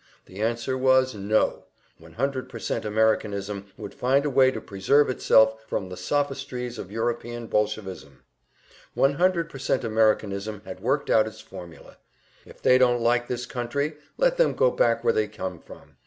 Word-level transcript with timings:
The 0.25 0.41
answer 0.41 0.75
was 0.75 1.13
"No!" 1.13 1.65
100% 2.01 2.85
Americanism 2.85 3.67
would 3.77 3.93
find 3.93 4.25
a 4.25 4.31
way 4.31 4.49
to 4.49 4.59
preserve 4.59 5.11
itself 5.11 5.63
from 5.67 5.89
the 5.89 5.95
sophistries 5.95 6.79
of 6.79 6.91
European 6.91 7.45
Bolshevism; 7.45 8.23
100% 8.97 9.83
Americanism 9.83 10.63
had 10.65 10.79
worked 10.79 11.11
out 11.11 11.27
its 11.27 11.39
formula: 11.41 11.97
"If 12.47 12.63
they 12.63 12.79
don't 12.79 12.99
like 12.99 13.27
this 13.27 13.45
country, 13.45 13.95
let 14.17 14.37
them 14.37 14.55
go 14.55 14.71
back 14.71 15.03
where 15.03 15.13
they 15.13 15.27
come 15.27 15.59
from." 15.59 15.97